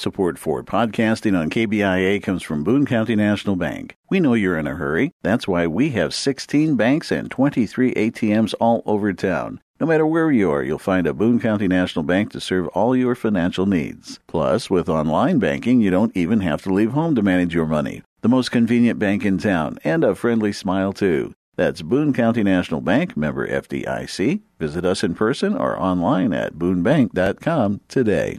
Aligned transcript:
Support 0.00 0.38
for 0.38 0.64
podcasting 0.64 1.38
on 1.38 1.50
KBIA 1.50 2.22
comes 2.22 2.42
from 2.42 2.64
Boone 2.64 2.86
County 2.86 3.14
National 3.14 3.54
Bank. 3.54 3.98
We 4.08 4.18
know 4.18 4.32
you're 4.32 4.58
in 4.58 4.66
a 4.66 4.76
hurry. 4.76 5.12
That's 5.20 5.46
why 5.46 5.66
we 5.66 5.90
have 5.90 6.14
16 6.14 6.74
banks 6.74 7.12
and 7.12 7.30
23 7.30 7.92
ATMs 7.92 8.54
all 8.58 8.82
over 8.86 9.12
town. 9.12 9.60
No 9.78 9.86
matter 9.86 10.06
where 10.06 10.30
you 10.30 10.50
are, 10.50 10.62
you'll 10.62 10.78
find 10.78 11.06
a 11.06 11.12
Boone 11.12 11.38
County 11.38 11.68
National 11.68 12.02
Bank 12.02 12.32
to 12.32 12.40
serve 12.40 12.68
all 12.68 12.96
your 12.96 13.14
financial 13.14 13.66
needs. 13.66 14.18
Plus, 14.26 14.70
with 14.70 14.88
online 14.88 15.38
banking, 15.38 15.82
you 15.82 15.90
don't 15.90 16.16
even 16.16 16.40
have 16.40 16.62
to 16.62 16.72
leave 16.72 16.92
home 16.92 17.14
to 17.14 17.20
manage 17.20 17.54
your 17.54 17.66
money. 17.66 18.00
The 18.22 18.30
most 18.30 18.50
convenient 18.50 18.98
bank 18.98 19.26
in 19.26 19.36
town 19.36 19.78
and 19.84 20.02
a 20.02 20.14
friendly 20.14 20.54
smile, 20.54 20.94
too. 20.94 21.34
That's 21.56 21.82
Boone 21.82 22.14
County 22.14 22.42
National 22.42 22.80
Bank, 22.80 23.18
member 23.18 23.46
FDIC. 23.46 24.40
Visit 24.58 24.86
us 24.86 25.04
in 25.04 25.14
person 25.14 25.54
or 25.54 25.78
online 25.78 26.32
at 26.32 26.54
boonebank.com 26.54 27.82
today. 27.86 28.38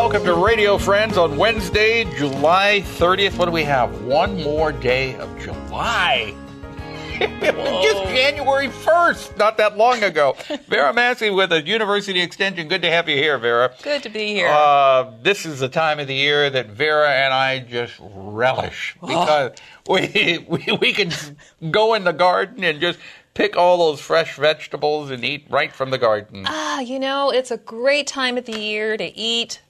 Welcome 0.00 0.22
to 0.22 0.34
Radio 0.34 0.78
Friends 0.78 1.18
on 1.18 1.36
Wednesday, 1.36 2.04
July 2.16 2.82
30th. 2.84 3.36
What 3.36 3.46
do 3.46 3.50
we 3.50 3.64
have? 3.64 4.04
One 4.04 4.40
more 4.44 4.70
day 4.70 5.16
of 5.16 5.28
July. 5.40 6.36
just 7.18 8.04
January 8.04 8.68
1st, 8.68 9.36
not 9.36 9.56
that 9.56 9.76
long 9.76 10.04
ago. 10.04 10.36
Vera 10.68 10.94
Massey 10.94 11.30
with 11.30 11.50
a 11.50 11.66
University 11.66 12.20
Extension. 12.20 12.68
Good 12.68 12.82
to 12.82 12.90
have 12.90 13.08
you 13.08 13.16
here, 13.16 13.36
Vera. 13.38 13.74
Good 13.82 14.04
to 14.04 14.08
be 14.08 14.28
here. 14.28 14.46
Uh, 14.46 15.10
this 15.22 15.44
is 15.44 15.58
the 15.58 15.68
time 15.68 15.98
of 15.98 16.06
the 16.06 16.14
year 16.14 16.48
that 16.48 16.68
Vera 16.68 17.10
and 17.10 17.34
I 17.34 17.58
just 17.58 17.94
relish 18.00 18.96
because 19.00 19.58
we, 19.90 20.46
we, 20.48 20.78
we 20.80 20.92
can 20.92 21.10
go 21.72 21.94
in 21.94 22.04
the 22.04 22.12
garden 22.12 22.62
and 22.62 22.80
just 22.80 23.00
pick 23.34 23.56
all 23.56 23.78
those 23.78 24.00
fresh 24.00 24.36
vegetables 24.36 25.10
and 25.10 25.24
eat 25.24 25.44
right 25.50 25.72
from 25.72 25.90
the 25.90 25.98
garden. 25.98 26.44
ah, 26.46 26.78
you 26.78 27.00
know, 27.00 27.30
it's 27.30 27.50
a 27.50 27.58
great 27.58 28.06
time 28.06 28.38
of 28.38 28.44
the 28.44 28.56
year 28.56 28.96
to 28.96 29.18
eat 29.18 29.60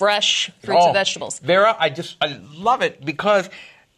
fresh 0.00 0.50
fruits 0.62 0.80
Oh, 0.82 0.86
and 0.86 0.94
vegetables. 0.94 1.38
Vera, 1.40 1.76
I 1.78 1.90
just 1.90 2.16
I 2.22 2.40
love 2.54 2.80
it 2.80 3.04
because 3.04 3.50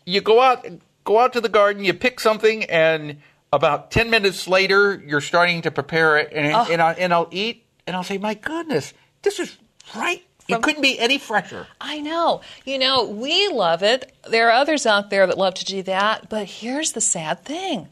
you 0.04 0.20
go 0.20 0.40
out 0.40 0.66
go 1.04 1.20
out 1.20 1.32
to 1.34 1.40
the 1.40 1.48
garden, 1.48 1.84
you 1.84 1.94
pick 1.94 2.18
something, 2.18 2.64
and 2.64 3.18
about 3.52 3.90
ten 3.92 4.10
minutes 4.10 4.48
later, 4.48 5.00
you're 5.06 5.20
starting 5.20 5.62
to 5.62 5.70
prepare 5.70 6.18
it, 6.18 6.32
and 6.32 6.52
Oh. 6.54 6.66
and, 6.70 6.82
I, 6.82 6.92
and 6.94 7.14
I'll 7.14 7.28
eat, 7.30 7.64
and 7.86 7.94
I'll 7.94 8.02
say, 8.02 8.18
"My 8.18 8.34
goodness, 8.34 8.92
this 9.22 9.38
is 9.38 9.56
right. 9.94 10.22
It 10.48 10.60
couldn't 10.60 10.82
be 10.82 10.98
any 10.98 11.18
fresher." 11.18 11.68
I 11.80 12.00
know. 12.00 12.40
You 12.64 12.78
know, 12.80 13.04
we 13.04 13.48
love 13.48 13.82
it. 13.84 14.12
There 14.28 14.48
are 14.48 14.52
others 14.52 14.86
out 14.86 15.08
there 15.10 15.24
that 15.28 15.38
love 15.38 15.54
to 15.54 15.64
do 15.64 15.82
that, 15.84 16.28
but 16.28 16.46
here's 16.46 16.92
the 16.92 17.00
sad 17.00 17.44
thing. 17.44 17.88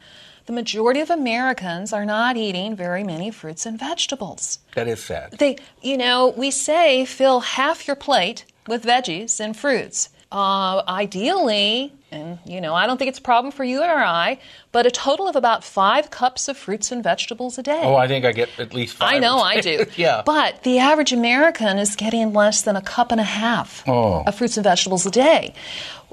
The 0.51 0.55
majority 0.55 0.99
of 0.99 1.09
Americans 1.09 1.93
are 1.93 2.03
not 2.03 2.35
eating 2.35 2.75
very 2.75 3.05
many 3.05 3.31
fruits 3.31 3.65
and 3.65 3.79
vegetables. 3.79 4.59
That 4.75 4.85
is 4.85 5.01
sad. 5.01 5.37
They, 5.39 5.55
you 5.81 5.95
know, 5.95 6.33
we 6.35 6.51
say 6.51 7.05
fill 7.05 7.39
half 7.39 7.87
your 7.87 7.95
plate 7.95 8.43
with 8.67 8.83
veggies 8.83 9.39
and 9.39 9.55
fruits. 9.55 10.09
Uh, 10.29 10.81
ideally, 10.89 11.93
and 12.11 12.37
you 12.45 12.59
know, 12.59 12.73
I 12.75 12.85
don't 12.85 12.97
think 12.97 13.07
it's 13.07 13.19
a 13.19 13.21
problem 13.21 13.53
for 13.53 13.63
you 13.63 13.81
or 13.81 13.85
I, 14.03 14.39
but 14.73 14.85
a 14.85 14.91
total 14.91 15.29
of 15.29 15.37
about 15.37 15.63
five 15.63 16.09
cups 16.11 16.49
of 16.49 16.57
fruits 16.57 16.91
and 16.91 17.01
vegetables 17.01 17.57
a 17.57 17.63
day. 17.63 17.81
Oh, 17.83 17.95
I 17.95 18.09
think 18.09 18.25
I 18.25 18.33
get 18.33 18.49
at 18.59 18.73
least 18.73 18.97
five. 18.97 19.13
I 19.15 19.19
know 19.19 19.37
I 19.39 19.61
do. 19.61 19.85
yeah. 19.95 20.21
But 20.25 20.63
the 20.63 20.79
average 20.79 21.13
American 21.13 21.77
is 21.77 21.95
getting 21.95 22.33
less 22.33 22.61
than 22.61 22.75
a 22.75 22.81
cup 22.81 23.11
and 23.13 23.21
a 23.21 23.25
half 23.25 23.87
Oh. 23.87 24.23
of 24.27 24.35
fruits 24.35 24.57
and 24.57 24.65
vegetables 24.65 25.05
a 25.05 25.11
day. 25.11 25.53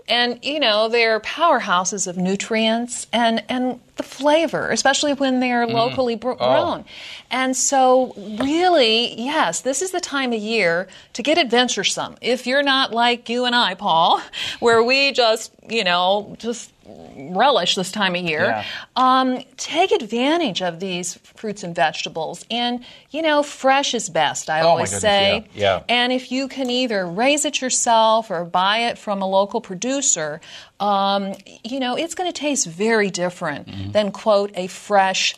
And 0.08 0.38
you 0.44 0.58
know, 0.60 0.88
they're 0.88 1.20
powerhouses 1.20 2.06
of 2.06 2.16
nutrients 2.16 3.06
and 3.12 3.42
and 3.48 3.80
the 3.96 4.02
flavor, 4.02 4.70
especially 4.70 5.12
when 5.12 5.40
they're 5.40 5.66
Mm-hmm. 5.66 5.74
locally 5.74 6.14
Oh. 6.14 6.34
grown. 6.36 6.84
And 7.30 7.56
so 7.56 8.14
really, 8.16 9.20
yes, 9.20 9.60
this 9.60 9.82
is 9.82 9.90
the 9.90 10.00
time 10.00 10.32
of 10.32 10.38
year 10.40 10.88
to 11.14 11.22
get 11.22 11.36
adventuresome. 11.36 12.16
If 12.20 12.46
you're 12.46 12.62
not 12.62 12.92
like 12.92 13.28
you 13.28 13.44
and 13.44 13.54
I, 13.54 13.74
Paul, 13.74 14.20
where 14.60 14.82
we 14.82 15.12
just, 15.12 15.52
you 15.68 15.84
know, 15.84 16.36
just 16.38 16.72
relish 17.16 17.74
this 17.74 17.92
time 17.92 18.14
of 18.14 18.22
year. 18.22 18.44
Yeah. 18.44 18.64
Um, 18.96 19.44
take 19.56 19.92
advantage 19.92 20.62
of 20.62 20.80
these 20.80 21.14
fruits 21.36 21.62
and 21.62 21.74
vegetables. 21.74 22.44
And, 22.50 22.84
you 23.10 23.22
know, 23.22 23.42
fresh 23.42 23.94
is 23.94 24.08
best, 24.08 24.48
I 24.48 24.60
Oh, 24.60 24.68
always 24.68 24.88
goodness, 24.90 25.02
say. 25.02 25.48
yeah, 25.54 25.76
yeah. 25.78 25.82
And 25.88 26.12
if 26.12 26.32
you 26.32 26.48
can 26.48 26.70
either 26.70 27.06
raise 27.06 27.44
it 27.44 27.60
yourself 27.60 28.30
or 28.30 28.44
buy 28.44 28.78
it 28.88 28.98
from 28.98 29.20
a 29.22 29.26
local 29.28 29.60
producer, 29.60 30.40
um, 30.80 31.34
you 31.64 31.80
know, 31.80 31.96
it's 31.96 32.14
going 32.14 32.30
to 32.32 32.38
taste 32.38 32.66
very 32.66 33.10
different 33.10 33.68
Mm-hmm. 33.68 33.90
than, 33.92 34.10
quote, 34.12 34.50
a 34.54 34.66
fresh 34.68 35.34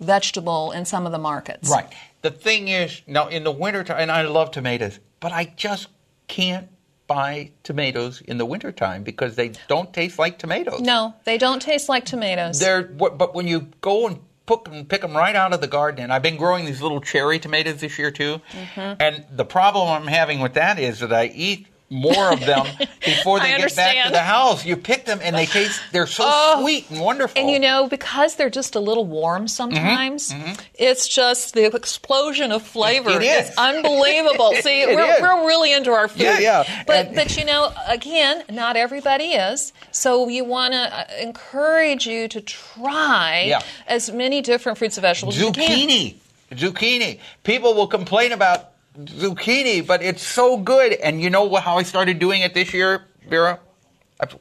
vegetable 0.00 0.72
in 0.72 0.84
some 0.84 1.06
of 1.06 1.12
the 1.12 1.18
markets. 1.18 1.70
Right. 1.70 1.92
The 2.22 2.30
thing 2.30 2.68
is, 2.68 3.02
now 3.06 3.28
in 3.28 3.44
the 3.44 3.50
wintertime, 3.50 3.98
and 3.98 4.10
I 4.10 4.22
love 4.22 4.50
tomatoes, 4.50 4.98
but 5.20 5.32
I 5.32 5.52
just 5.56 5.88
can't 6.28 6.68
buy 7.08 7.50
tomatoes 7.64 8.20
in 8.20 8.38
the 8.38 8.46
wintertime 8.46 9.02
because 9.02 9.34
they 9.34 9.52
don't 9.66 9.92
taste 9.92 10.18
like 10.18 10.38
tomatoes. 10.38 10.80
No, 10.80 11.14
they 11.24 11.38
don't 11.38 11.60
taste 11.60 11.88
like 11.88 12.04
tomatoes. 12.04 12.60
They're, 12.60 12.82
but 12.84 13.34
when 13.34 13.48
you 13.48 13.66
go 13.80 14.06
and 14.06 14.20
pick 14.46 14.64
them, 14.64 14.84
pick 14.84 15.00
them 15.00 15.16
right 15.16 15.34
out 15.34 15.52
of 15.52 15.60
the 15.60 15.66
garden, 15.66 16.04
and 16.04 16.12
I've 16.12 16.22
been 16.22 16.36
growing 16.36 16.64
these 16.66 16.80
little 16.80 17.00
cherry 17.00 17.38
tomatoes 17.40 17.80
this 17.80 17.98
year 17.98 18.10
too, 18.12 18.40
Mm-hmm. 18.52 19.00
and 19.02 19.24
the 19.34 19.44
problem 19.44 19.88
I'm 19.88 20.06
having 20.06 20.38
with 20.40 20.54
that 20.54 20.78
is 20.78 21.00
that 21.00 21.12
I 21.12 21.26
eat 21.34 21.66
more 21.90 22.32
of 22.32 22.40
them 22.40 22.66
before 23.04 23.40
they 23.40 23.56
get 23.56 23.74
back 23.74 24.06
to 24.06 24.12
the 24.12 24.18
house. 24.22 24.64
You 24.66 24.76
pick 24.76 25.06
them 25.06 25.20
and 25.22 25.34
they 25.34 25.46
taste, 25.46 25.80
they're 25.92 26.06
so 26.06 26.24
Oh. 26.26 26.60
sweet 26.60 26.90
and 26.90 27.00
wonderful. 27.00 27.40
And 27.40 27.50
you 27.50 27.58
know, 27.58 27.88
because 27.88 28.34
they're 28.36 28.50
just 28.50 28.74
a 28.74 28.80
little 28.80 29.06
warm 29.06 29.48
sometimes, 29.48 30.34
it's 30.74 31.08
just 31.08 31.54
the 31.54 31.64
explosion 31.74 32.52
of 32.52 32.62
flavor 32.62 33.10
Mm-hmm. 33.10 33.22
It 33.22 33.46
is. 33.48 33.54
unbelievable. 33.56 34.52
See, 34.60 34.82
It 34.82 34.94
we're, 34.94 35.14
is. 35.14 35.20
we're 35.22 35.46
really 35.46 35.72
into 35.72 35.90
our 35.92 36.08
food. 36.08 36.20
Yeah, 36.20 36.38
yeah. 36.38 36.84
But 36.86 37.06
And- 37.06 37.14
but 37.16 37.36
you 37.38 37.44
know, 37.44 37.72
again, 37.86 38.44
not 38.50 38.76
everybody 38.76 39.32
is. 39.32 39.72
So 39.90 40.28
you 40.28 40.44
want 40.44 40.74
to 40.74 41.06
encourage 41.22 42.06
you 42.06 42.28
to 42.28 42.40
try 42.42 43.44
Yeah. 43.48 43.60
as 43.86 44.10
many 44.10 44.42
different 44.42 44.78
fruits 44.78 44.96
and 44.98 45.02
vegetables 45.02 45.36
as 45.36 45.42
you 45.42 45.52
can. 45.52 45.88
zucchini 45.88 46.14
zucchini 46.52 47.18
people 47.44 47.74
will 47.74 47.86
complain 47.86 48.32
about 48.32 48.70
zucchini 48.98 49.86
but 49.86 50.02
it's 50.02 50.22
so 50.22 50.56
good. 50.56 50.92
And 50.92 51.20
you 51.20 51.30
know 51.30 51.54
how 51.56 51.78
i 51.78 51.82
started 51.82 52.18
doing 52.18 52.42
it 52.42 52.54
this 52.54 52.72
year 52.72 53.04
vera? 53.28 53.60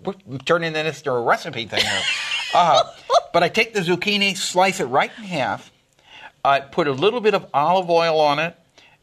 We're 0.04 0.40
turning 0.40 0.74
this 0.74 0.98
into 0.98 1.12
a 1.12 1.22
recipe 1.22 1.66
thing 1.66 1.84
here. 1.84 2.02
uh, 2.54 2.84
but 3.34 3.44
i 3.44 3.50
take 3.50 3.74
the 3.74 3.82
zucchini 3.82 4.36
slice 4.36 4.80
it 4.80 4.86
right 4.86 5.12
in 5.18 5.24
half 5.24 5.72
i 6.44 6.60
put 6.60 6.88
a 6.88 6.92
little 6.92 7.22
bit 7.22 7.36
of 7.36 7.46
olive 7.54 7.90
oil 7.90 8.20
on 8.20 8.40
it 8.40 8.56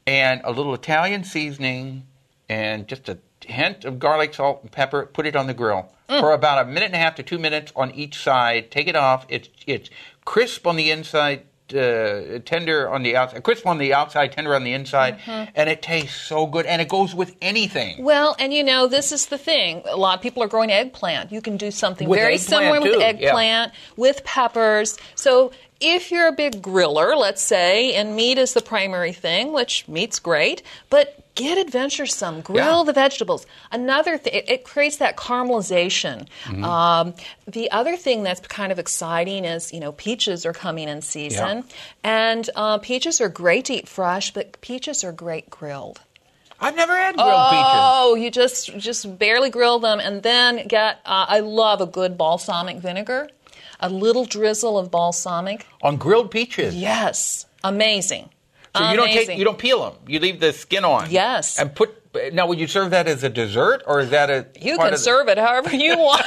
and 0.06 0.40
a 0.44 0.50
little 0.50 0.74
italian 0.74 1.22
seasoning 1.22 2.04
and 2.48 2.88
just 2.88 3.08
a 3.08 3.18
hint 3.46 3.84
of 3.84 3.98
garlic 3.98 4.34
salt 4.34 4.62
and 4.62 4.72
pepper 4.72 5.06
put 5.06 5.26
it 5.26 5.36
on 5.36 5.46
the 5.46 5.54
grill 5.54 5.94
for 6.08 6.32
about 6.32 6.64
a 6.64 6.68
minute 6.68 6.86
and 6.86 6.94
a 6.94 6.98
half 6.98 7.14
to 7.16 7.22
two 7.22 7.38
minutes 7.38 7.72
on 7.74 7.90
each 7.92 8.22
side. 8.22 8.70
Take 8.70 8.88
it 8.88 8.96
off. 8.96 9.26
It's 9.28 9.48
it's 9.66 9.90
crisp 10.24 10.66
on 10.66 10.76
the 10.76 10.90
inside 10.90 11.44
uh, 11.72 12.38
tender 12.44 12.90
on 12.90 13.02
the 13.02 13.16
outside 13.16 13.42
crisp 13.42 13.66
on 13.66 13.78
the 13.78 13.94
outside 13.94 14.32
tender 14.32 14.54
on 14.54 14.64
the 14.64 14.72
inside 14.72 15.18
and 15.26 15.70
it 15.70 15.80
tastes 15.80 16.20
so 16.20 16.46
good 16.46 16.66
and 16.66 16.82
it 16.82 16.88
goes 16.88 17.14
with 17.14 17.34
anything 17.40 18.02
Well, 18.04 18.36
and 18.38 18.52
you 18.52 18.62
know, 18.62 18.86
this 18.86 19.12
is 19.12 19.26
the 19.26 19.38
thing. 19.38 19.82
A 19.86 19.96
lot 19.96 20.16
of 20.18 20.22
people 20.22 20.42
are 20.42 20.48
growing 20.48 20.70
eggplant. 20.70 21.32
You 21.32 21.40
can 21.40 21.56
do 21.56 21.70
something 21.70 22.08
With 22.08 22.18
very 22.18 22.36
similar 22.38 22.80
with 22.80 22.92
too, 22.92 22.98
yeah. 22.98 23.06
eggplant, 23.06 23.72
with 23.96 24.24
peppers. 24.24 24.98
So 25.14 25.52
if 25.80 26.10
you're 26.10 26.28
a 26.28 26.32
big 26.32 26.62
griller, 26.62 27.16
let's 27.16 27.42
say, 27.42 27.94
and 27.94 28.14
meat 28.14 28.38
is 28.38 28.54
the 28.54 28.62
primary 28.62 29.12
thing, 29.12 29.52
which 29.52 29.88
meat's 29.88 30.18
great, 30.18 30.62
but 30.90 31.23
get 31.34 31.58
adventuresome. 31.58 32.40
Grill 32.42 32.78
Yeah. 32.78 32.82
the 32.84 32.92
vegetables. 32.92 33.46
Another 33.72 34.16
thing, 34.18 34.34
it, 34.34 34.48
it 34.48 34.64
creates 34.64 34.96
that 34.98 35.16
caramelization. 35.16 36.26
Mm-hmm. 36.44 36.64
Um, 36.64 37.14
the 37.46 37.70
other 37.70 37.96
thing 37.96 38.22
that's 38.22 38.40
kind 38.46 38.70
of 38.72 38.78
exciting 38.78 39.44
is, 39.44 39.72
you 39.72 39.80
know, 39.80 39.92
peaches 39.92 40.46
are 40.46 40.52
coming 40.52 40.88
in 40.88 41.02
season. 41.02 41.58
Yeah. 41.58 41.62
And 42.04 42.50
uh, 42.54 42.78
peaches 42.78 43.20
are 43.20 43.28
great 43.28 43.64
to 43.66 43.74
eat 43.74 43.88
fresh, 43.88 44.32
but 44.32 44.60
peaches 44.60 45.02
are 45.04 45.12
great 45.12 45.50
grilled. 45.50 46.00
i've 46.60 46.76
never 46.76 46.96
had 46.96 47.16
grilled 47.16 47.50
peaches 47.50 47.72
Oh, 47.74 48.14
you 48.14 48.30
just 48.30 48.76
just 48.78 49.18
barely 49.18 49.50
grill 49.50 49.78
them, 49.80 49.98
and 50.00 50.22
then 50.22 50.66
get. 50.68 51.00
Uh, 51.04 51.26
I 51.28 51.40
love 51.40 51.80
a 51.80 51.86
good 51.86 52.16
balsamic 52.16 52.76
vinegar, 52.78 53.28
a 53.80 53.88
little 53.88 54.24
drizzle 54.24 54.78
of 54.78 54.90
balsamic. 54.90 55.66
on 55.82 55.96
grilled 55.96 56.30
peaches 56.30 56.74
Yes, 56.76 57.46
amazing. 57.64 58.30
So 58.76 58.90
you 58.90 58.96
don't 58.96 59.08
take 59.08 59.38
you 59.38 59.44
don't 59.44 59.58
peel 59.58 59.84
them. 59.84 59.94
You 60.06 60.18
leave 60.20 60.40
the 60.40 60.52
skin 60.52 60.84
on. 60.84 61.10
Yes. 61.10 61.58
And 61.58 61.74
put 61.74 62.03
Now, 62.32 62.46
would 62.46 62.60
you 62.60 62.66
serve 62.66 62.90
that 62.90 63.08
as 63.08 63.24
a 63.24 63.28
dessert, 63.28 63.82
or 63.86 64.00
is 64.00 64.10
that 64.10 64.30
a 64.30 64.46
You 64.60 64.76
can 64.76 64.86
of 64.86 64.92
the- 64.92 64.98
serve 64.98 65.28
it 65.28 65.38
however 65.38 65.74
you 65.74 65.96
want. 66.10 66.24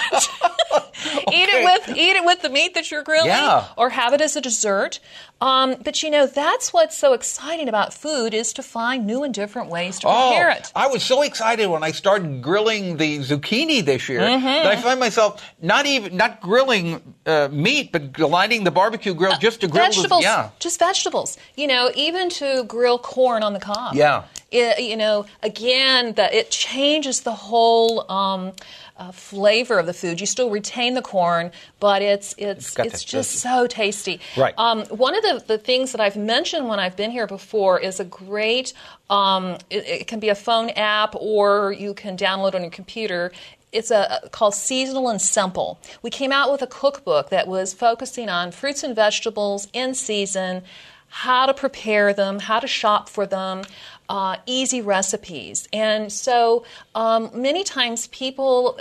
Eat 1.32 1.50
it 1.50 1.64
with 1.64 1.98
eat 1.98 2.16
it 2.16 2.26
with 2.26 2.42
the 2.42 2.50
meat 2.50 2.74
that 2.74 2.90
you're 2.92 3.04
grilling, 3.04 3.28
Yeah. 3.30 3.66
or 3.78 3.90
have 3.90 4.14
it 4.14 4.22
as 4.22 4.36
a 4.36 4.42
dessert. 4.42 5.00
Um, 5.40 5.76
but 5.84 6.02
you 6.02 6.10
know 6.10 6.26
that's 6.26 6.74
what's 6.74 6.98
so 6.98 7.14
exciting 7.14 7.70
about 7.70 7.94
food 7.94 8.34
is 8.34 8.54
to 8.54 8.64
find 8.64 9.06
new 9.06 9.24
and 9.24 9.34
different 9.34 9.70
ways 9.70 10.00
to 10.00 10.08
prepare 10.08 10.50
it. 10.50 10.72
Oh, 10.76 10.82
I 10.82 10.88
was 10.88 11.04
so 11.04 11.22
excited 11.22 11.68
when 11.68 11.84
I 11.84 11.92
started 11.92 12.42
grilling 12.42 12.98
the 12.98 13.20
zucchini 13.20 13.86
this 13.86 14.10
year 14.10 14.22
Mm-hmm. 14.22 14.44
that 14.46 14.66
I 14.68 14.76
find 14.78 15.00
myself 15.00 15.44
not 15.62 15.86
even 15.86 16.18
not 16.18 16.42
grilling 16.42 17.02
uh, 17.26 17.50
meat, 17.52 17.92
but 17.92 18.18
lighting 18.20 18.64
the 18.64 18.72
barbecue 18.72 19.14
grill 19.14 19.38
just 19.40 19.62
to 19.62 19.68
grill 19.68 19.86
vegetables, 19.86 20.22
the 20.24 20.28
yeah. 20.30 20.50
just 20.60 20.80
vegetables. 20.80 21.38
You 21.56 21.68
know, 21.68 21.92
even 21.96 22.30
to 22.32 22.64
grill 22.64 22.98
corn 23.00 23.44
on 23.44 23.54
the 23.54 23.60
cob. 23.60 23.96
Yeah. 23.96 24.24
It, 24.50 24.80
you 24.82 24.96
know, 24.96 25.26
again, 25.44 26.14
that 26.14 26.34
it 26.34 26.50
changes 26.50 27.22
the 27.22 27.34
whole 27.34 28.10
um, 28.10 28.54
uh, 28.96 29.12
flavor 29.12 29.78
of 29.78 29.86
the 29.86 29.94
food. 29.94 30.22
You 30.22 30.26
still 30.26 30.50
retain 30.50 30.94
the 30.94 31.02
corn, 31.02 31.52
but 31.80 32.02
it's 32.02 32.34
it's 32.38 32.78
it's, 32.80 33.04
that- 33.04 33.06
just 33.06 33.32
so 33.40 33.68
tasty. 33.68 34.22
Right. 34.38 34.54
Um, 34.58 34.86
one 34.86 35.16
of 35.16 35.22
the, 35.24 35.44
the 35.46 35.58
things 35.58 35.92
that 35.92 36.00
I've 36.00 36.16
mentioned 36.16 36.68
when 36.70 36.80
I've 36.80 36.96
been 36.96 37.12
here 37.12 37.28
before 37.28 37.80
is 37.80 38.00
a 38.00 38.06
great. 38.06 38.74
Um, 39.10 39.58
it, 39.70 39.86
it 39.86 40.08
can 40.08 40.20
be 40.20 40.30
a 40.30 40.36
phone 40.36 40.70
app, 40.72 41.14
or 41.16 41.74
you 41.74 41.94
can 41.94 42.16
download 42.18 42.56
on 42.56 42.62
your 42.62 42.72
computer. 42.72 43.32
It's 43.74 43.92
a 43.92 44.22
called 44.32 44.56
Seasonal 44.56 45.10
and 45.10 45.22
Simple. 45.22 45.78
We 46.02 46.10
came 46.10 46.32
out 46.32 46.52
with 46.54 46.62
a 46.62 46.68
cookbook 46.68 47.30
that 47.32 47.48
was 47.50 47.74
focusing 47.74 48.30
on 48.30 48.52
fruits 48.52 48.82
and 48.82 48.96
vegetables 48.96 49.68
in 49.74 49.94
season, 49.94 50.64
how 51.10 51.46
to 51.46 51.54
prepare 51.54 52.14
them, 52.14 52.40
how 52.40 52.60
to 52.60 52.68
shop 52.68 53.10
for 53.10 53.26
them, 53.26 53.64
uh, 54.10 54.38
easy 54.46 54.82
recipes. 54.82 55.68
And 55.74 56.12
so 56.12 56.66
um, 56.96 57.30
many 57.34 57.64
times 57.64 58.08
people 58.08 58.80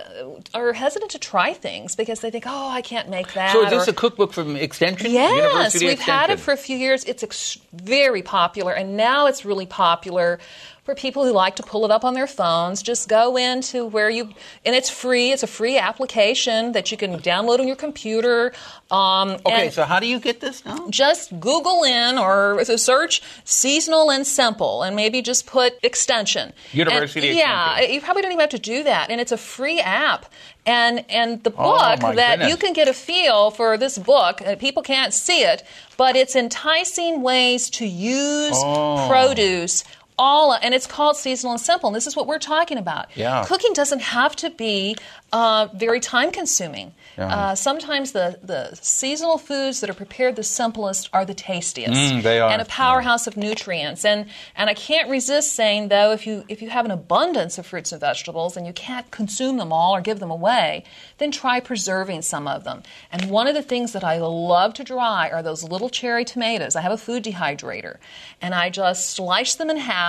uh, 0.54 0.58
are 0.58 0.72
hesitant 0.72 1.10
to 1.12 1.18
try 1.18 1.52
things 1.52 1.96
because 1.96 2.20
they 2.20 2.30
think, 2.30 2.44
oh, 2.46 2.68
I 2.68 2.80
can't 2.82 3.08
make 3.08 3.32
that. 3.32 3.52
So 3.52 3.64
is 3.64 3.70
this 3.70 3.88
or- 3.88 3.90
a 3.90 3.94
cookbook 3.94 4.32
from 4.32 4.56
Extension? 4.56 5.10
Yes, 5.10 5.80
we've 5.80 5.98
had 5.98 6.30
it 6.30 6.38
for 6.38 6.52
a 6.52 6.56
few 6.56 6.76
years. 6.76 7.04
It's 7.04 7.22
ex- 7.22 7.58
very 7.72 8.22
popular, 8.22 8.72
and 8.72 8.96
now 8.96 9.26
it's 9.26 9.44
really 9.44 9.66
popular 9.66 10.38
for 10.86 10.94
people 10.94 11.24
who 11.26 11.32
like 11.32 11.56
to 11.56 11.62
pull 11.64 11.84
it 11.84 11.90
up 11.90 12.04
on 12.04 12.14
their 12.14 12.28
phones. 12.28 12.80
Just 12.80 13.08
go 13.08 13.36
into 13.36 13.84
where 13.84 14.08
you, 14.08 14.30
and 14.64 14.74
it's 14.74 14.88
free. 14.88 15.32
It's 15.32 15.42
a 15.42 15.46
free 15.48 15.76
application 15.76 16.72
that 16.72 16.90
you 16.90 16.96
can 16.96 17.18
download 17.18 17.58
on 17.58 17.66
your 17.66 17.76
computer. 17.76 18.52
Um, 18.90 19.36
Okay, 19.44 19.68
so 19.70 19.82
how 19.82 19.98
do 20.00 20.06
you 20.06 20.20
get 20.20 20.40
this 20.40 20.64
now? 20.64 20.88
just 20.88 21.38
Google 21.40 21.82
in 21.82 22.16
or 22.18 22.64
search 22.64 23.20
seasonal 23.44 24.10
and 24.12 24.24
simple, 24.26 24.82
and 24.84 24.94
maybe 24.96 25.20
just 25.22 25.44
put 25.46 25.74
extension. 25.82 26.52
University 26.72 27.28
And- 27.30 27.36
Yeah, 27.38 27.70
Extension. 27.72 27.94
you 27.94 28.00
probably 28.00 28.22
don't 28.22 28.32
even 28.32 28.40
have 28.40 28.50
to 28.50 28.58
do 28.58 28.84
that, 28.84 29.10
and 29.10 29.20
it's 29.20 29.32
a 29.32 29.36
free 29.36 29.80
app. 29.80 30.26
And 30.64 31.04
and 31.08 31.42
the 31.44 31.52
Oh, 31.56 31.78
book 31.78 32.02
my 32.02 32.14
that 32.16 32.30
goodness. 32.38 32.50
you 32.50 32.56
can 32.56 32.72
get 32.72 32.88
a 32.88 32.92
feel 32.92 33.50
for 33.52 33.76
this 33.76 33.98
book. 33.98 34.42
uh, 34.42 34.56
People 34.56 34.82
can't 34.82 35.14
see 35.14 35.42
it, 35.44 35.62
but 35.96 36.16
it's 36.16 36.34
enticing 36.34 37.22
ways 37.22 37.70
to 37.70 37.86
use 37.86 38.56
Oh. 38.56 39.06
produce. 39.08 39.84
All 40.18 40.54
and 40.54 40.74
it's 40.74 40.86
called 40.86 41.16
seasonal 41.16 41.52
and 41.52 41.60
simple. 41.60 41.88
And 41.88 41.96
this 41.96 42.06
is 42.06 42.16
what 42.16 42.26
we're 42.26 42.38
talking 42.38 42.78
about. 42.78 43.08
Yeah. 43.14 43.44
Cooking 43.46 43.72
doesn't 43.74 44.00
have 44.00 44.34
to 44.36 44.50
be 44.50 44.96
uh, 45.32 45.68
very 45.74 46.00
time 46.00 46.30
consuming. 46.30 46.94
Uh, 47.18 47.54
sometimes 47.54 48.12
the, 48.12 48.38
the 48.42 48.74
seasonal 48.76 49.38
foods 49.38 49.80
that 49.80 49.88
are 49.88 49.94
prepared 49.94 50.36
the 50.36 50.42
simplest 50.42 51.08
are 51.14 51.24
the 51.24 51.34
tastiest. 51.34 51.94
Mm, 51.94 52.22
they 52.22 52.40
are. 52.40 52.50
And 52.50 52.60
a 52.60 52.66
powerhouse 52.66 53.26
of 53.26 53.36
nutrients. 53.36 54.04
And 54.04 54.26
and 54.54 54.68
I 54.68 54.74
can't 54.74 55.08
resist 55.08 55.52
saying 55.52 55.88
though, 55.88 56.12
if 56.12 56.26
you 56.26 56.44
if 56.48 56.60
you 56.62 56.68
have 56.68 56.84
an 56.84 56.90
abundance 56.90 57.58
of 57.58 57.66
fruits 57.66 57.92
and 57.92 58.00
vegetables 58.00 58.56
and 58.56 58.66
you 58.66 58.72
can't 58.72 59.10
consume 59.10 59.56
them 59.56 59.72
all 59.72 59.96
or 59.96 60.00
give 60.02 60.18
them 60.18 60.30
away, 60.30 60.84
then 61.18 61.30
try 61.30 61.58
preserving 61.60 62.22
some 62.22 62.46
of 62.46 62.64
them. 62.64 62.82
And 63.10 63.30
one 63.30 63.46
of 63.46 63.54
the 63.54 63.62
things 63.62 63.92
that 63.92 64.04
I 64.04 64.18
love 64.18 64.74
to 64.74 64.84
dry 64.84 65.30
are 65.30 65.42
those 65.42 65.64
little 65.64 65.88
cherry 65.88 66.24
tomatoes. 66.24 66.76
I 66.76 66.82
have 66.82 66.92
a 66.92 66.98
food 66.98 67.24
dehydrator, 67.24 67.96
and 68.42 68.54
I 68.54 68.68
just 68.70 69.10
slice 69.10 69.54
them 69.54 69.70
in 69.70 69.78
half, 69.78 70.05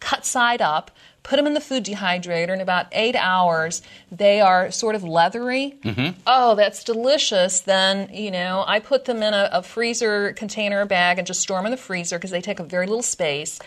cut 0.00 0.24
side 0.24 0.62
up. 0.62 0.90
Put 1.24 1.36
them 1.36 1.46
in 1.46 1.52
the 1.52 1.60
food 1.60 1.84
dehydrator 1.84 2.54
in 2.54 2.60
about 2.60 2.86
eight 2.92 3.14
hours. 3.14 3.82
They 4.10 4.40
are 4.40 4.70
sort 4.70 4.94
of 4.94 5.02
leathery. 5.02 5.76
Mm-hmm. 5.82 6.18
Oh, 6.26 6.54
that's 6.54 6.82
delicious. 6.84 7.60
Then, 7.60 8.08
you 8.14 8.30
know, 8.30 8.64
I 8.66 8.80
put 8.80 9.04
them 9.04 9.22
in 9.22 9.34
a, 9.34 9.50
a 9.52 9.62
freezer 9.62 10.32
container 10.32 10.86
bag 10.86 11.18
and 11.18 11.26
just 11.26 11.42
store 11.42 11.58
them 11.58 11.66
in 11.66 11.70
the 11.70 11.76
freezer 11.76 12.16
because 12.16 12.30
they 12.30 12.40
take 12.40 12.60
up 12.60 12.70
very 12.70 12.86
little 12.86 13.02
space. 13.02 13.58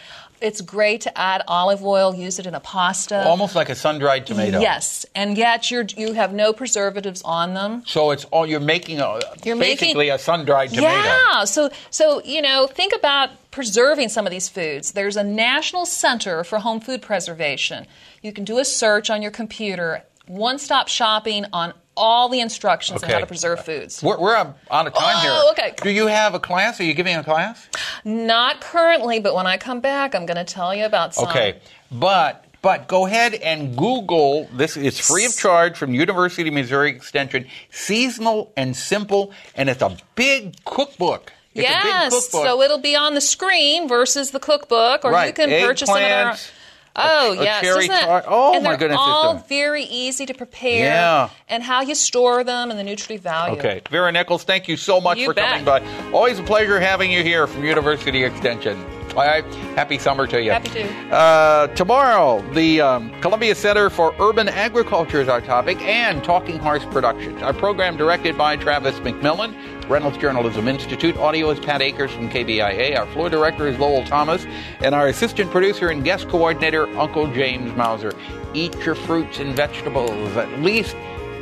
It's 0.41 0.61
great 0.61 1.01
to 1.01 1.17
add 1.17 1.43
olive 1.47 1.83
oil, 1.83 2.15
use 2.15 2.39
it 2.39 2.45
in 2.47 2.55
a 2.55 2.59
pasta. 2.59 3.23
Almost 3.27 3.55
like 3.55 3.69
a 3.69 3.75
sun-dried 3.75 4.25
tomato. 4.25 4.59
Yes, 4.59 5.05
and 5.13 5.37
yet 5.37 5.69
you're, 5.69 5.85
you 5.95 6.13
have 6.13 6.33
no 6.33 6.51
preservatives 6.53 7.21
on 7.23 7.53
them. 7.53 7.83
So 7.85 8.11
it's 8.11 8.25
all 8.25 8.45
you're 8.45 8.59
making 8.59 8.99
a 8.99 9.19
You're 9.43 9.55
making- 9.55 9.77
basically 9.87 10.09
a 10.09 10.17
sun-dried 10.17 10.69
tomato. 10.69 10.87
Yeah. 10.89 11.43
So 11.45 11.69
so 11.89 12.21
you 12.23 12.41
know, 12.41 12.67
think 12.67 12.93
about 12.95 13.29
preserving 13.51 14.09
some 14.09 14.25
of 14.25 14.31
these 14.31 14.49
foods. 14.49 14.93
There's 14.93 15.17
a 15.17 15.23
National 15.23 15.85
Center 15.85 16.43
for 16.43 16.59
Home 16.59 16.79
Food 16.79 17.01
Preservation. 17.01 17.85
You 18.21 18.31
can 18.33 18.43
do 18.45 18.59
a 18.59 18.65
search 18.65 19.09
on 19.09 19.21
your 19.21 19.31
computer, 19.31 20.03
one-stop 20.27 20.87
shopping 20.87 21.45
on 21.51 21.73
all 22.01 22.27
the 22.29 22.39
instructions 22.39 23.03
on 23.03 23.09
how 23.09 23.19
to 23.19 23.25
preserve 23.27 23.63
foods. 23.63 24.01
We're, 24.01 24.19
we're 24.19 24.35
out 24.35 24.47
of 24.71 24.93
time 24.93 25.15
Oh, 25.17 25.53
here. 25.55 25.65
okay. 25.69 25.75
Do 25.83 25.89
you 25.91 26.07
have 26.07 26.33
a 26.33 26.39
class? 26.39 26.79
Are 26.79 26.83
you 26.83 26.93
giving 26.95 27.15
a 27.15 27.23
class? 27.23 27.67
Not 28.03 28.59
currently, 28.59 29.19
but 29.19 29.35
when 29.35 29.45
I 29.45 29.57
come 29.57 29.79
back, 29.79 30.15
I'm 30.15 30.25
going 30.25 30.43
to 30.43 30.43
tell 30.43 30.73
you 30.73 30.85
about 30.85 31.13
some. 31.13 31.29
Okay, 31.29 31.59
but 31.91 32.45
but 32.63 32.87
go 32.87 33.05
ahead 33.07 33.33
and 33.35 33.75
Google 33.77 34.47
this. 34.53 34.75
It's 34.77 34.99
free 35.07 35.25
of 35.25 35.35
charge 35.37 35.77
from 35.77 35.93
University 35.93 36.47
of 36.47 36.53
Missouri 36.53 36.89
Extension. 36.91 37.45
Seasonal 37.69 38.51
and 38.57 38.75
simple, 38.75 39.31
and 39.55 39.69
it's 39.69 39.81
a 39.81 39.95
big 40.15 40.55
cookbook. 40.65 41.31
It's 41.53 41.67
a 41.67 41.71
big 41.71 41.85
yes, 41.85 42.13
cookbook. 42.13 42.45
so 42.47 42.61
it'll 42.61 42.77
be 42.79 42.95
on 42.95 43.13
the 43.13 43.21
screen 43.21 43.87
versus 43.89 44.31
the 44.31 44.39
cookbook, 44.39 45.03
or 45.03 45.09
you 45.11 45.15
Right, 45.15 45.35
can 45.35 45.49
purchase 45.49 45.89
our. 45.89 45.97
eggplants, 45.97 46.49
Oh 46.95 47.33
a- 47.33 47.39
a 47.39 47.43
yes, 47.43 47.63
isn't 47.65 47.87
tart. 47.99 48.25
Oh, 48.27 48.53
and 48.55 48.63
my 48.63 48.71
they're 48.71 48.77
goodness, 48.79 48.99
all 49.01 49.37
a- 49.37 49.43
very 49.47 49.83
easy 49.83 50.25
to 50.25 50.33
prepare. 50.33 50.85
Yeah. 50.85 51.29
and 51.47 51.63
how 51.63 51.81
you 51.81 51.95
store 51.95 52.43
them 52.43 52.69
and 52.69 52.77
the 52.79 52.83
nutrient 52.83 53.23
value. 53.23 53.57
Okay, 53.57 53.81
Vera 53.89 54.11
Nichols, 54.11 54.43
thank 54.43 54.67
you 54.67 54.75
so 54.77 54.99
much 54.99 55.17
You 55.17 55.25
for 55.27 55.33
bet. 55.33 55.49
coming 55.63 55.65
by. 55.65 56.11
Always 56.11 56.39
a 56.39 56.43
pleasure 56.43 56.79
having 56.79 57.11
you 57.11 57.23
here 57.23 57.47
from 57.47 57.63
University 57.63 58.23
Extension. 58.23 58.83
All 59.11 59.25
right, 59.25 59.43
happy 59.75 59.97
summer 59.97 60.25
to 60.27 60.41
you. 60.41 60.51
Happy 60.51 60.69
to. 60.69 61.09
Uh, 61.13 61.67
tomorrow, 61.75 62.41
the 62.53 62.79
um, 62.79 63.11
Columbia 63.19 63.53
Center 63.55 63.89
for 63.89 64.15
Urban 64.19 64.47
Agriculture 64.47 65.19
is 65.19 65.27
our 65.27 65.41
topic, 65.41 65.81
and 65.81 66.23
Talking 66.23 66.57
Horse 66.59 66.85
Productions. 66.85 67.41
Our 67.41 67.51
program 67.51 67.97
directed 67.97 68.37
by 68.37 68.55
Travis 68.55 68.97
McMillan. 68.99 69.53
Reynolds 69.89 70.17
Journalism 70.17 70.69
Institute. 70.69 71.17
Audio 71.17 71.49
is 71.49 71.59
Pat 71.59 71.81
Akers 71.81 72.11
from 72.11 72.29
KBIA. 72.29 72.97
Our 72.97 73.05
floor 73.07 73.29
director 73.29 73.67
is 73.67 73.77
Lowell 73.77 74.05
Thomas, 74.05 74.45
and 74.79 74.95
our 74.95 75.07
assistant 75.07 75.51
producer 75.51 75.89
and 75.89 76.05
guest 76.05 76.29
coordinator, 76.29 76.87
Uncle 76.97 77.27
James 77.33 77.75
Mauser. 77.75 78.13
Eat 78.53 78.73
your 78.85 78.95
fruits 78.95 79.39
and 79.39 79.53
vegetables. 79.53 80.37
At 80.37 80.61
least 80.61 80.95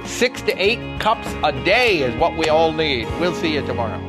six 0.06 0.42
to 0.42 0.54
eight 0.60 1.00
cups 1.00 1.28
a 1.44 1.52
day 1.64 2.00
is 2.02 2.16
what 2.20 2.36
we 2.36 2.50
all 2.50 2.72
need. 2.72 3.06
We'll 3.20 3.36
see 3.36 3.54
you 3.54 3.64
tomorrow. 3.64 4.09